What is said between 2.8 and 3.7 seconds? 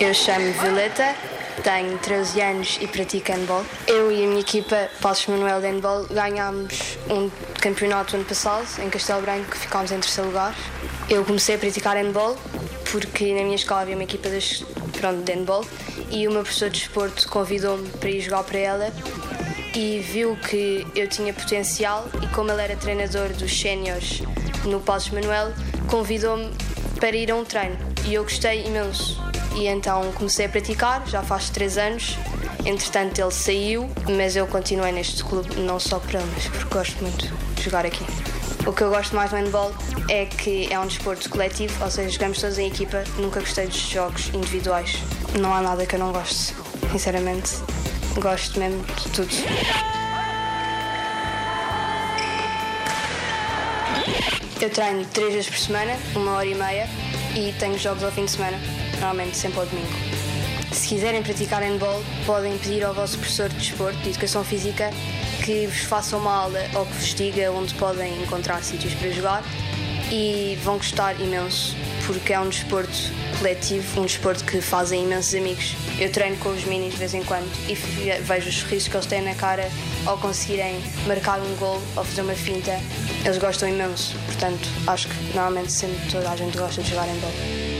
e pratico handball.